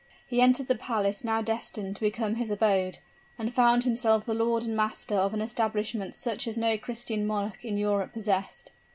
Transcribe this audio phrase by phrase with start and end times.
[0.25, 2.97] He entered the palace now destined to become his abode,
[3.37, 7.63] and found himself the lord and master of an establishment such as no Christian monarch
[7.63, 8.71] in Europe possessed.